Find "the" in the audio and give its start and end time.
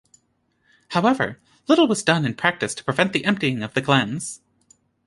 3.13-3.23, 3.75-3.81